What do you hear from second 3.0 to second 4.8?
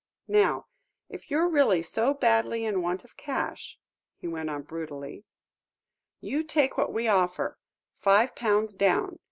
of cash," he went on